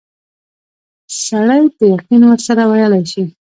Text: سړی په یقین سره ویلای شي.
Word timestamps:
سړی 1.23 1.63
په 1.75 1.83
یقین 1.93 2.21
سره 2.45 2.63
ویلای 2.71 3.03
شي. 3.11 3.23